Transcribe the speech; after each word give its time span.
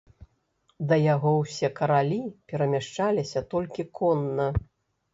Да 0.91 0.97
яго 1.15 1.33
ўсе 1.43 1.69
каралі 1.81 2.19
перамяшчаліся 2.49 3.47
толькі 3.55 3.91
конна. 4.01 4.53